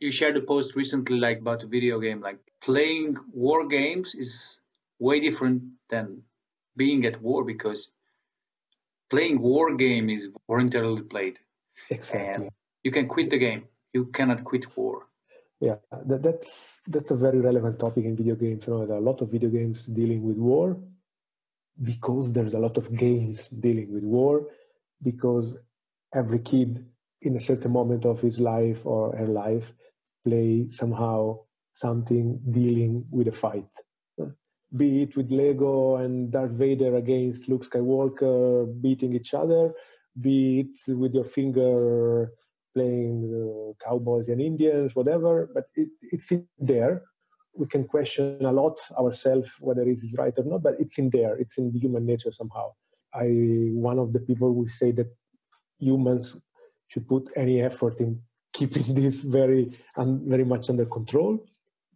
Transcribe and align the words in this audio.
you 0.00 0.10
shared 0.10 0.36
a 0.36 0.40
post 0.40 0.76
recently 0.76 1.18
like 1.18 1.40
about 1.40 1.62
a 1.62 1.66
video 1.66 1.98
game 1.98 2.20
like 2.20 2.38
playing 2.62 3.16
war 3.32 3.66
games 3.66 4.14
is 4.14 4.60
way 4.98 5.20
different 5.20 5.62
than 5.90 6.22
being 6.76 7.04
at 7.06 7.20
war 7.20 7.44
because 7.44 7.90
playing 9.10 9.40
war 9.40 9.74
game 9.74 10.08
is 10.10 10.30
voluntarily 10.46 11.02
played. 11.02 11.38
Exactly. 11.90 12.44
And 12.44 12.50
you 12.82 12.90
can 12.90 13.08
quit 13.08 13.30
the 13.30 13.38
game. 13.38 13.64
You 13.92 14.06
cannot 14.06 14.44
quit 14.44 14.76
war. 14.76 15.06
Yeah 15.60 15.76
that, 16.06 16.22
that's 16.22 16.80
that's 16.86 17.10
a 17.10 17.16
very 17.16 17.40
relevant 17.40 17.80
topic 17.80 18.04
in 18.04 18.16
video 18.16 18.36
games 18.36 18.66
you 18.66 18.72
know 18.72 18.86
there 18.86 18.96
are 18.96 19.00
a 19.00 19.08
lot 19.10 19.20
of 19.20 19.30
video 19.30 19.50
games 19.50 19.86
dealing 19.86 20.22
with 20.22 20.36
war 20.36 20.76
because 21.82 22.30
there's 22.32 22.54
a 22.54 22.58
lot 22.58 22.76
of 22.76 22.94
games 22.96 23.48
dealing 23.48 23.92
with 23.92 24.04
war 24.04 24.46
because 25.02 25.56
every 26.14 26.38
kid 26.38 26.86
in 27.22 27.36
a 27.36 27.40
certain 27.40 27.72
moment 27.72 28.04
of 28.04 28.20
his 28.20 28.38
life 28.38 28.78
or 28.84 29.16
her 29.16 29.26
life 29.26 29.72
play 30.24 30.68
somehow 30.70 31.38
something 31.72 32.40
dealing 32.50 33.04
with 33.10 33.28
a 33.28 33.32
fight. 33.32 33.68
Be 34.76 35.02
it 35.02 35.16
with 35.16 35.30
Lego 35.30 35.96
and 35.96 36.30
Darth 36.30 36.50
Vader 36.50 36.96
against 36.96 37.48
Luke 37.48 37.64
Skywalker 37.64 38.80
beating 38.82 39.14
each 39.14 39.32
other, 39.32 39.72
be 40.20 40.60
it 40.60 40.94
with 40.94 41.14
your 41.14 41.24
finger 41.24 42.30
playing 42.74 43.18
uh, 43.32 43.84
cowboys 43.84 44.28
and 44.28 44.40
Indians, 44.40 44.94
whatever, 44.94 45.48
but 45.54 45.64
it, 45.74 45.88
it's 46.02 46.30
in 46.30 46.46
there. 46.58 47.02
We 47.54 47.66
can 47.66 47.84
question 47.84 48.44
a 48.44 48.52
lot 48.52 48.78
ourselves 48.98 49.48
whether 49.58 49.82
it 49.82 49.98
is 50.04 50.14
right 50.18 50.34
or 50.36 50.44
not, 50.44 50.62
but 50.62 50.74
it's 50.78 50.98
in 50.98 51.10
there. 51.10 51.36
It's 51.38 51.56
in 51.58 51.72
the 51.72 51.78
human 51.78 52.04
nature 52.04 52.32
somehow. 52.32 52.72
I 53.14 53.26
one 53.72 53.98
of 53.98 54.12
the 54.12 54.20
people 54.20 54.52
who 54.52 54.68
say 54.68 54.90
that 54.92 55.10
humans 55.78 56.36
should 56.88 57.08
put 57.08 57.30
any 57.36 57.62
effort 57.62 58.00
in 58.00 58.20
keeping 58.58 58.94
this 59.00 59.16
very 59.38 59.64
um, 59.96 60.10
very 60.34 60.44
much 60.52 60.68
under 60.70 60.86
control 60.86 61.32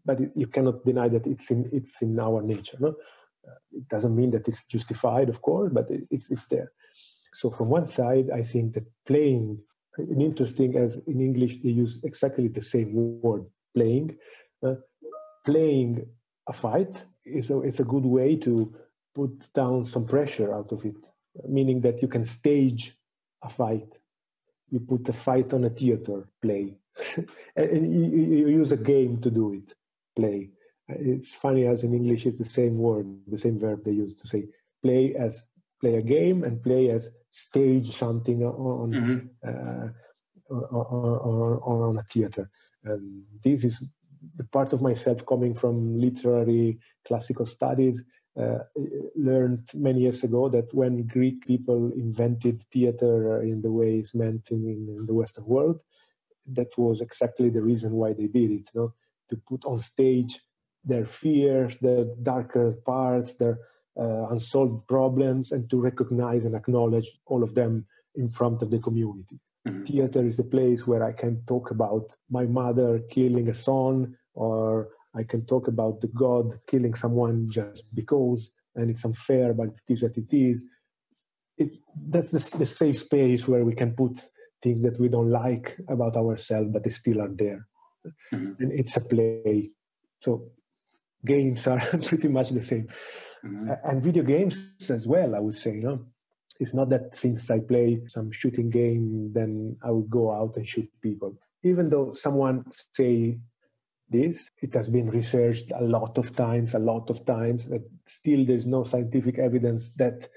but 0.04 0.20
it, 0.20 0.30
you 0.34 0.46
cannot 0.46 0.84
deny 0.84 1.08
that 1.08 1.26
it's 1.26 1.50
in 1.50 1.68
it's 1.72 2.00
in 2.02 2.18
our 2.18 2.40
nature 2.42 2.78
no? 2.80 2.90
Uh, 3.48 3.58
it 3.72 3.86
doesn't 3.88 4.16
mean 4.20 4.30
that 4.30 4.46
it's 4.48 4.64
justified 4.74 5.28
of 5.28 5.38
course 5.42 5.70
but 5.72 5.90
it, 5.90 6.02
it's, 6.10 6.30
it's 6.30 6.46
there. 6.46 6.70
So 7.34 7.50
from 7.50 7.68
one 7.78 7.88
side 7.98 8.26
i 8.40 8.42
think 8.42 8.74
that 8.74 8.86
playing 9.10 9.58
an 10.14 10.20
interesting 10.20 10.70
as 10.76 10.92
in 11.12 11.18
english 11.28 11.54
they 11.62 11.74
use 11.84 11.94
exactly 12.04 12.48
the 12.48 12.66
same 12.74 12.90
word 12.94 13.44
playing. 13.76 14.08
Uh, 14.66 14.74
playing 15.44 16.06
a 16.48 16.52
fight 16.52 16.94
is 17.24 17.50
a, 17.50 17.58
it's 17.68 17.80
a 17.80 17.90
good 17.94 18.06
way 18.18 18.36
to 18.36 18.52
put 19.14 19.34
down 19.54 19.86
some 19.86 20.06
pressure 20.14 20.54
out 20.54 20.70
of 20.72 20.84
it 20.84 21.02
meaning 21.56 21.80
that 21.80 22.00
you 22.02 22.08
can 22.08 22.24
stage 22.24 22.82
a 23.42 23.48
fight 23.48 23.90
you 24.72 24.80
put 24.80 25.08
a 25.08 25.12
fight 25.12 25.52
on 25.52 25.64
a 25.64 25.70
theater 25.70 26.28
play. 26.40 26.74
And 27.56 27.94
you, 27.94 28.06
you, 28.36 28.48
use 28.48 28.72
a 28.72 28.76
game 28.76 29.20
to 29.20 29.30
do 29.30 29.52
it 29.52 29.74
play. 30.16 30.50
It's 30.88 31.34
funny 31.34 31.66
as 31.66 31.84
in 31.84 31.94
english 31.94 32.26
it's 32.26 32.38
the 32.38 32.54
same 32.60 32.76
word 32.76 33.06
the 33.28 33.38
same 33.38 33.58
verb 33.58 33.82
they 33.82 33.92
use 33.92 34.14
to 34.20 34.28
say 34.28 34.42
play 34.82 35.14
as 35.14 35.42
play 35.80 35.94
a 35.96 36.02
game 36.02 36.44
and 36.44 36.62
play 36.62 36.90
as 36.90 37.08
stage 37.30 37.96
something 37.96 38.42
on 38.44 38.90
mm-hmm. 38.92 39.18
uh, 39.48 39.88
or, 40.50 41.60
on 41.64 41.98
a 41.98 42.02
theater. 42.04 42.48
And 42.84 43.22
this 43.42 43.64
is 43.64 43.84
the 44.36 44.44
part 44.44 44.72
of 44.72 44.82
myself 44.82 45.24
coming 45.26 45.54
from 45.54 45.98
literary 45.98 46.78
classical 47.06 47.46
studies 47.46 48.02
learned 48.36 49.68
many 49.74 50.00
years 50.00 50.22
ago 50.24 50.48
that 50.48 50.72
when 50.72 51.06
Greek 51.06 51.46
people 51.46 51.92
invented 51.92 52.62
theater 52.64 53.42
in 53.42 53.60
the 53.60 53.70
way 53.70 53.98
it's 53.98 54.14
meant 54.14 54.50
in, 54.50 54.66
in, 54.66 55.06
the 55.06 55.14
Western 55.14 55.44
world, 55.44 55.80
that 56.46 56.76
was 56.78 57.00
exactly 57.00 57.50
the 57.50 57.60
reason 57.60 57.92
why 57.92 58.12
they 58.12 58.26
did 58.26 58.50
it. 58.50 58.70
You 58.74 58.80
know, 58.80 58.94
to 59.30 59.36
put 59.36 59.64
on 59.64 59.82
stage 59.82 60.40
their 60.84 61.04
fears, 61.04 61.76
their 61.80 62.04
darker 62.22 62.72
parts, 62.84 63.34
their 63.34 63.58
uh, 63.98 64.28
unsolved 64.30 64.86
problems, 64.88 65.52
and 65.52 65.68
to 65.70 65.80
recognize 65.80 66.44
and 66.44 66.54
acknowledge 66.54 67.20
all 67.26 67.42
of 67.42 67.54
them 67.54 67.86
in 68.14 68.28
front 68.28 68.62
of 68.62 68.70
the 68.70 68.78
community. 68.78 69.38
Mm-hmm. 69.66 69.84
Theater 69.84 70.26
is 70.26 70.36
the 70.36 70.44
place 70.44 70.86
where 70.86 71.04
I 71.04 71.12
can 71.12 71.42
talk 71.46 71.70
about 71.70 72.16
my 72.30 72.46
mother 72.46 73.00
killing 73.10 73.48
a 73.48 73.54
son 73.54 74.16
or 74.34 74.88
I 75.14 75.22
can 75.24 75.44
talk 75.44 75.68
about 75.68 76.00
the 76.00 76.08
God 76.08 76.58
killing 76.66 76.94
someone 76.94 77.48
just 77.50 77.84
because, 77.94 78.50
and 78.74 78.90
it's 78.90 79.04
unfair, 79.04 79.52
but 79.52 79.68
it 79.68 79.92
is 79.92 80.02
what 80.02 80.16
it 80.16 80.32
is. 80.32 80.64
It, 81.58 81.70
that's 82.08 82.30
the, 82.30 82.58
the 82.58 82.66
safe 82.66 82.98
space 82.98 83.46
where 83.46 83.64
we 83.64 83.74
can 83.74 83.92
put 83.92 84.20
things 84.62 84.82
that 84.82 84.98
we 84.98 85.08
don't 85.08 85.30
like 85.30 85.76
about 85.88 86.16
ourselves, 86.16 86.70
but 86.72 86.84
they 86.84 86.90
still 86.90 87.20
are 87.20 87.28
there. 87.28 87.66
Mm-hmm. 88.32 88.62
And 88.62 88.72
it's 88.72 88.96
a 88.96 89.00
play. 89.00 89.70
So 90.22 90.50
games 91.24 91.66
are 91.66 91.80
pretty 92.06 92.28
much 92.28 92.50
the 92.50 92.62
same. 92.62 92.88
Mm-hmm. 93.44 93.70
And 93.84 94.02
video 94.02 94.22
games 94.22 94.72
as 94.88 95.06
well, 95.06 95.34
I 95.34 95.40
would 95.40 95.56
say, 95.56 95.74
you 95.74 95.82
know. 95.82 96.06
It's 96.60 96.74
not 96.74 96.90
that 96.90 97.16
since 97.16 97.50
I 97.50 97.58
play 97.58 98.02
some 98.06 98.30
shooting 98.30 98.70
game, 98.70 99.32
then 99.32 99.76
I 99.82 99.90
would 99.90 100.08
go 100.08 100.30
out 100.30 100.56
and 100.56 100.68
shoot 100.68 100.88
people. 101.00 101.36
Even 101.64 101.88
though 101.88 102.14
someone 102.14 102.64
say 102.92 103.38
this. 104.12 104.50
It 104.60 104.74
has 104.74 104.88
been 104.88 105.10
researched 105.10 105.72
a 105.74 105.82
lot 105.82 106.18
of 106.18 106.36
times, 106.36 106.74
a 106.74 106.78
lot 106.78 107.10
of 107.10 107.24
times. 107.24 107.66
That 107.68 107.82
still, 108.06 108.44
there's 108.44 108.66
no 108.66 108.84
scientific 108.84 109.38
evidence 109.38 109.90
that 109.96 110.28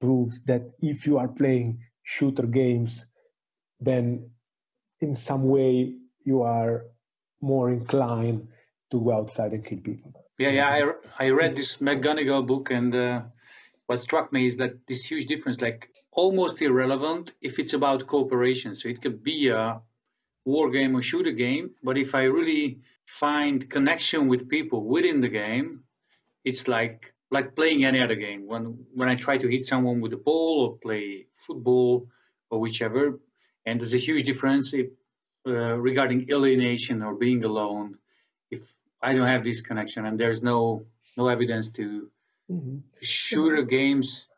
proves 0.00 0.40
that 0.46 0.62
if 0.80 1.06
you 1.06 1.18
are 1.18 1.28
playing 1.28 1.80
shooter 2.02 2.46
games, 2.46 3.06
then 3.80 4.30
in 5.00 5.16
some 5.16 5.44
way 5.44 5.94
you 6.24 6.42
are 6.42 6.84
more 7.40 7.70
inclined 7.70 8.48
to 8.90 9.00
go 9.00 9.12
outside 9.12 9.52
and 9.52 9.64
kill 9.64 9.78
people. 9.78 10.12
Yeah, 10.38 10.50
yeah. 10.50 10.68
I, 11.18 11.26
I 11.26 11.30
read 11.30 11.56
this 11.56 11.78
McGonigal 11.78 12.46
book, 12.46 12.70
and 12.70 12.94
uh, 12.94 13.22
what 13.86 14.02
struck 14.02 14.32
me 14.32 14.46
is 14.46 14.56
that 14.56 14.86
this 14.86 15.04
huge 15.04 15.26
difference, 15.26 15.60
like 15.60 15.88
almost 16.12 16.60
irrelevant 16.60 17.32
if 17.40 17.58
it's 17.58 17.74
about 17.74 18.06
cooperation. 18.06 18.74
So 18.74 18.88
it 18.88 19.00
could 19.02 19.22
be 19.22 19.48
a 19.48 19.80
war 20.44 20.70
game 20.70 20.96
or 20.96 21.02
shooter 21.02 21.32
game, 21.32 21.70
but 21.82 21.98
if 21.98 22.14
I 22.14 22.24
really 22.24 22.80
find 23.18 23.68
connection 23.68 24.28
with 24.28 24.48
people 24.48 24.84
within 24.84 25.20
the 25.20 25.28
game, 25.28 25.84
it's 26.44 26.68
like 26.68 27.12
like 27.30 27.54
playing 27.54 27.84
any 27.84 28.00
other 28.02 28.16
game. 28.16 28.46
When 28.46 28.86
when 28.94 29.08
I 29.08 29.16
try 29.16 29.38
to 29.38 29.48
hit 29.48 29.64
someone 29.64 30.00
with 30.00 30.12
a 30.12 30.22
ball 30.28 30.54
or 30.64 30.78
play 30.78 31.26
football 31.46 32.08
or 32.50 32.60
whichever, 32.60 33.20
and 33.66 33.80
there's 33.80 33.94
a 33.94 34.04
huge 34.08 34.24
difference 34.24 34.74
if, 34.74 34.88
uh, 35.46 35.76
regarding 35.90 36.30
alienation 36.30 37.02
or 37.02 37.14
being 37.14 37.44
alone. 37.44 37.98
If 38.50 38.62
I 39.02 39.14
don't 39.14 39.28
have 39.34 39.44
this 39.44 39.60
connection 39.60 40.06
and 40.06 40.18
there's 40.18 40.42
no 40.42 40.86
no 41.16 41.28
evidence 41.28 41.70
to 41.78 42.10
mm-hmm. 42.50 42.78
shooter 43.00 43.62
games 43.62 44.28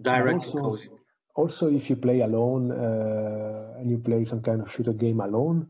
directly 0.00 0.60
also, 0.60 1.02
also, 1.34 1.70
if 1.72 1.88
you 1.88 1.96
play 1.96 2.20
alone 2.20 2.70
uh, 2.70 3.78
and 3.78 3.90
you 3.90 3.98
play 3.98 4.24
some 4.24 4.42
kind 4.42 4.60
of 4.60 4.70
shooter 4.70 4.92
game 4.92 5.20
alone, 5.20 5.68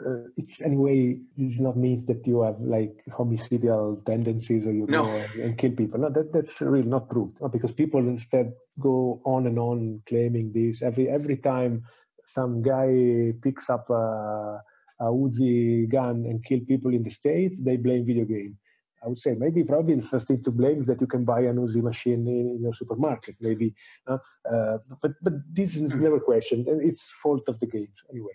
uh, 0.00 0.26
it's 0.36 0.60
anyway 0.60 1.16
does 1.38 1.60
not 1.60 1.76
mean 1.76 2.04
that 2.06 2.26
you 2.26 2.42
have 2.42 2.60
like 2.60 2.96
homicidal 3.12 4.02
tendencies 4.04 4.66
or 4.66 4.72
you 4.72 4.86
no. 4.88 5.04
go 5.04 5.24
and 5.42 5.56
kill 5.56 5.70
people. 5.70 6.00
No, 6.00 6.10
that 6.10 6.32
that's 6.32 6.60
really 6.60 6.86
not 6.86 7.08
proved. 7.08 7.40
No, 7.40 7.48
because 7.48 7.72
people 7.72 8.00
instead 8.00 8.52
go 8.80 9.20
on 9.24 9.46
and 9.46 9.58
on 9.58 10.02
claiming 10.06 10.52
this 10.52 10.82
every 10.82 11.08
every 11.08 11.36
time 11.36 11.84
some 12.24 12.62
guy 12.62 13.32
picks 13.42 13.70
up 13.70 13.88
a, 13.90 14.60
a 15.00 15.04
Uzi 15.04 15.88
gun 15.88 16.24
and 16.26 16.44
kill 16.44 16.60
people 16.66 16.92
in 16.92 17.02
the 17.02 17.10
states, 17.10 17.60
they 17.62 17.76
blame 17.76 18.06
video 18.06 18.24
game. 18.24 18.56
I 19.04 19.08
would 19.08 19.18
say 19.18 19.34
maybe 19.34 19.62
probably 19.64 19.96
the 19.96 20.06
first 20.06 20.28
thing 20.28 20.42
to 20.44 20.50
blame 20.50 20.80
is 20.80 20.86
that 20.86 21.00
you 21.00 21.06
can 21.06 21.24
buy 21.24 21.40
an 21.40 21.56
Uzi 21.56 21.82
machine 21.82 22.26
in, 22.26 22.62
your 22.62 22.72
supermarket, 22.72 23.36
maybe. 23.40 23.74
Uh, 24.06 24.18
uh, 24.50 24.78
but 25.02 25.12
but 25.22 25.34
this 25.52 25.76
is 25.76 25.94
never 25.94 26.18
questioned, 26.18 26.68
and 26.68 26.82
it's 26.82 27.10
fault 27.22 27.48
of 27.48 27.60
the 27.60 27.66
games 27.66 27.98
anyway. 28.10 28.32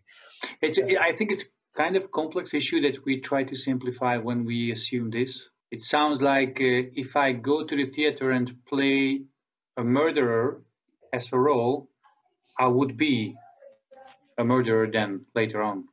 It's 0.62 0.80
I 0.80 1.12
think 1.14 1.32
it's 1.32 1.46
kind 1.76 1.96
of 1.96 2.12
complex 2.12 2.54
issue 2.54 2.82
that 2.82 3.04
we 3.06 3.20
try 3.20 3.44
to 3.44 3.56
simplify 3.56 4.18
when 4.18 4.46
we 4.46 4.72
assume 4.72 5.10
this. 5.10 5.50
It 5.72 5.82
sounds 5.82 6.22
like 6.22 6.60
uh, 6.62 6.90
if 7.04 7.16
I 7.16 7.34
go 7.34 7.64
to 7.64 7.76
the 7.76 7.86
theater 7.86 8.32
and 8.32 8.66
play 8.66 9.22
a 9.78 9.84
murderer 9.84 10.62
as 11.14 11.32
a 11.32 11.38
role, 11.38 11.90
I 12.58 12.68
would 12.68 12.98
be 12.98 13.36
a 14.38 14.44
murderer 14.44 14.88
then 14.92 15.26
later 15.36 15.62
on. 15.62 15.89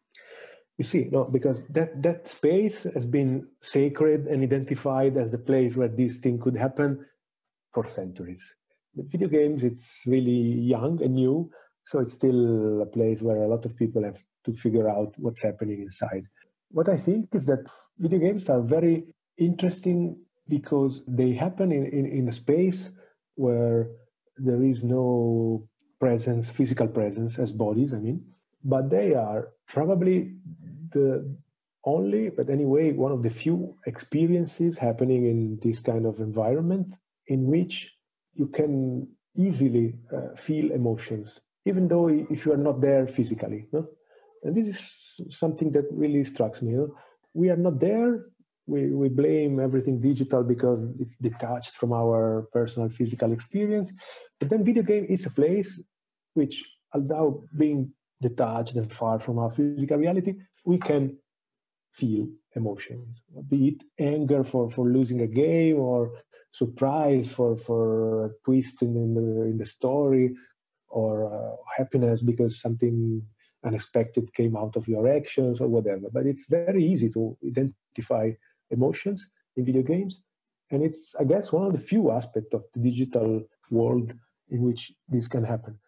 You 0.78 0.84
see, 0.84 1.08
no, 1.10 1.24
because 1.24 1.58
that, 1.70 2.02
that 2.02 2.28
space 2.28 2.82
has 2.94 3.06
been 3.06 3.48
sacred 3.62 4.26
and 4.26 4.42
identified 4.42 5.16
as 5.16 5.30
the 5.30 5.38
place 5.38 5.74
where 5.74 5.88
this 5.88 6.18
thing 6.18 6.38
could 6.38 6.56
happen 6.56 7.04
for 7.72 7.86
centuries. 7.86 8.42
Video 8.94 9.28
games, 9.28 9.62
it's 9.62 9.86
really 10.06 10.30
young 10.32 11.02
and 11.02 11.14
new, 11.14 11.50
so 11.84 12.00
it's 12.00 12.12
still 12.12 12.82
a 12.82 12.86
place 12.86 13.20
where 13.22 13.42
a 13.42 13.48
lot 13.48 13.64
of 13.64 13.76
people 13.76 14.02
have 14.04 14.18
to 14.44 14.52
figure 14.52 14.88
out 14.88 15.14
what's 15.16 15.42
happening 15.42 15.80
inside. 15.80 16.24
What 16.70 16.88
I 16.88 16.96
think 16.96 17.28
is 17.32 17.46
that 17.46 17.64
video 17.98 18.18
games 18.18 18.50
are 18.50 18.60
very 18.60 19.04
interesting 19.38 20.18
because 20.48 21.02
they 21.08 21.32
happen 21.32 21.72
in, 21.72 21.86
in, 21.86 22.06
in 22.06 22.28
a 22.28 22.32
space 22.32 22.90
where 23.36 23.88
there 24.36 24.62
is 24.62 24.82
no 24.82 25.66
presence, 26.00 26.50
physical 26.50 26.86
presence 26.86 27.38
as 27.38 27.50
bodies, 27.50 27.94
I 27.94 27.98
mean, 27.98 28.24
but 28.64 28.90
they 28.90 29.14
are 29.14 29.48
probably 29.66 30.36
the 30.98 31.08
only, 31.84 32.30
but 32.38 32.50
anyway, 32.56 32.84
one 32.92 33.12
of 33.12 33.22
the 33.22 33.30
few 33.30 33.58
experiences 33.86 34.76
happening 34.88 35.22
in 35.32 35.38
this 35.62 35.78
kind 35.78 36.04
of 36.10 36.18
environment 36.18 36.88
in 37.28 37.46
which 37.46 37.74
you 38.34 38.46
can 38.58 39.06
easily 39.36 39.94
uh, 40.16 40.34
feel 40.36 40.66
emotions, 40.72 41.40
even 41.64 41.88
though 41.88 42.08
if 42.08 42.38
you 42.44 42.52
are 42.52 42.64
not 42.68 42.80
there 42.80 43.06
physically. 43.06 43.62
And 44.42 44.54
this 44.54 44.66
is 44.74 44.80
something 45.42 45.70
that 45.72 45.86
really 45.90 46.24
strikes 46.24 46.60
me. 46.62 46.72
We 47.34 47.50
are 47.50 47.62
not 47.66 47.78
there. 47.78 48.26
We, 48.66 48.80
we 49.02 49.08
blame 49.08 49.60
everything 49.60 50.00
digital 50.00 50.42
because 50.42 50.80
it's 50.98 51.16
detached 51.28 51.74
from 51.80 51.92
our 51.92 52.48
personal 52.52 52.88
physical 52.88 53.30
experience. 53.32 53.92
But 54.40 54.48
then 54.50 54.64
video 54.64 54.82
game 54.82 55.06
is 55.08 55.26
a 55.26 55.30
place 55.30 55.70
which, 56.34 56.64
although 56.92 57.44
being 57.56 57.92
detached 58.20 58.76
and 58.76 58.92
far 58.92 59.18
from 59.18 59.38
our 59.38 59.50
physical 59.50 59.98
reality, 59.98 60.34
we 60.64 60.78
can 60.78 61.16
feel 61.92 62.28
emotions, 62.54 63.22
be 63.48 63.68
it 63.68 63.82
anger 63.98 64.42
for, 64.44 64.70
for 64.70 64.86
losing 64.88 65.22
a 65.22 65.26
game 65.26 65.78
or 65.78 66.10
surprise 66.52 67.28
for, 67.28 67.56
for 67.56 68.26
a 68.26 68.30
twist 68.44 68.82
in, 68.82 68.96
in 68.96 69.14
the, 69.14 69.42
in 69.42 69.58
the 69.58 69.66
story 69.66 70.34
or 70.88 71.12
uh, 71.26 71.56
happiness 71.76 72.22
because 72.22 72.60
something 72.60 73.22
unexpected 73.64 74.32
came 74.34 74.56
out 74.56 74.76
of 74.76 74.88
your 74.88 75.08
actions 75.08 75.60
or 75.60 75.68
whatever. 75.68 76.08
But 76.12 76.26
it's 76.26 76.46
very 76.48 76.84
easy 76.84 77.10
to 77.10 77.36
identify 77.46 78.30
emotions 78.70 79.26
in 79.56 79.64
video 79.64 79.82
games. 79.82 80.20
And 80.70 80.82
it's, 80.82 81.14
I 81.18 81.24
guess, 81.24 81.52
one 81.52 81.66
of 81.66 81.72
the 81.72 81.78
few 81.78 82.10
aspects 82.10 82.54
of 82.54 82.64
the 82.74 82.80
digital 82.80 83.42
world 83.70 84.12
in 84.50 84.62
which 84.62 84.92
this 85.08 85.28
can 85.28 85.44
happen. 85.44 85.78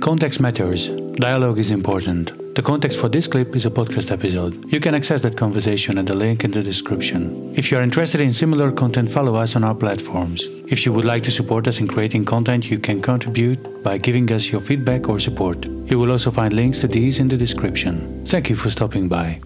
Context 0.00 0.40
matters. 0.40 0.88
Dialogue 1.14 1.58
is 1.58 1.70
important. 1.70 2.32
The 2.54 2.62
context 2.62 3.00
for 3.00 3.08
this 3.08 3.26
clip 3.26 3.56
is 3.56 3.66
a 3.66 3.70
podcast 3.70 4.10
episode. 4.10 4.72
You 4.72 4.78
can 4.78 4.94
access 4.94 5.22
that 5.22 5.36
conversation 5.36 5.98
at 5.98 6.06
the 6.06 6.14
link 6.14 6.44
in 6.44 6.50
the 6.50 6.62
description. 6.62 7.52
If 7.56 7.70
you 7.70 7.78
are 7.78 7.82
interested 7.82 8.20
in 8.20 8.32
similar 8.32 8.70
content, 8.70 9.10
follow 9.10 9.34
us 9.34 9.56
on 9.56 9.64
our 9.64 9.74
platforms. 9.74 10.44
If 10.68 10.84
you 10.86 10.92
would 10.92 11.04
like 11.04 11.22
to 11.24 11.30
support 11.30 11.66
us 11.66 11.80
in 11.80 11.88
creating 11.88 12.26
content, 12.26 12.70
you 12.70 12.78
can 12.78 13.02
contribute 13.02 13.82
by 13.82 13.98
giving 13.98 14.30
us 14.30 14.50
your 14.52 14.60
feedback 14.60 15.08
or 15.08 15.18
support. 15.18 15.64
You 15.64 15.98
will 15.98 16.12
also 16.12 16.30
find 16.30 16.52
links 16.52 16.78
to 16.80 16.88
these 16.88 17.18
in 17.18 17.28
the 17.28 17.36
description. 17.36 18.24
Thank 18.26 18.50
you 18.50 18.56
for 18.56 18.70
stopping 18.70 19.08
by. 19.08 19.40